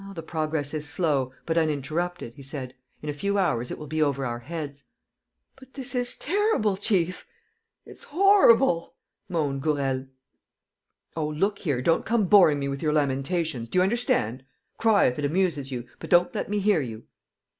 [0.15, 4.01] "The progress is slow, but uninterrupted," he said "In a few hours it will be
[4.01, 4.83] over our heads."
[5.55, 7.27] "But this is terrible, chief,
[7.85, 8.95] it's horrible!"
[9.29, 10.07] moaned Gourel.
[11.15, 14.43] "Oh, look here, don't come boring me with your lamentations, do you understand?
[14.79, 17.03] Cry, if it amuses you, but don't let me hear you!"